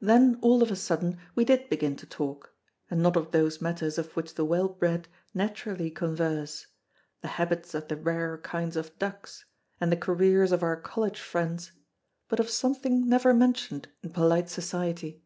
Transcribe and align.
Then 0.00 0.36
all 0.42 0.64
of 0.64 0.72
a 0.72 0.74
sudden 0.74 1.16
we 1.36 1.44
did 1.44 1.70
begin 1.70 1.94
to 1.98 2.06
talk; 2.06 2.56
and 2.90 3.00
not 3.00 3.16
of 3.16 3.30
those 3.30 3.60
matters 3.60 3.98
of 3.98 4.10
which 4.16 4.34
the 4.34 4.44
well 4.44 4.68
bred 4.68 5.06
naturally 5.32 5.92
converse—the 5.92 7.28
habits 7.28 7.72
of 7.72 7.86
the 7.86 7.94
rarer 7.94 8.38
kinds 8.38 8.74
of 8.74 8.98
ducks, 8.98 9.44
and 9.80 9.92
the 9.92 9.96
careers 9.96 10.50
of 10.50 10.64
our 10.64 10.76
College 10.80 11.20
friends, 11.20 11.70
but 12.26 12.40
of 12.40 12.50
something 12.50 13.08
never 13.08 13.32
mentioned 13.32 13.86
in 14.02 14.10
polite 14.10 14.48
society. 14.48 15.22